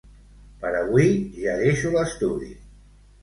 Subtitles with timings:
[0.63, 1.11] Per avui
[1.43, 2.49] ja deixo l'estudi.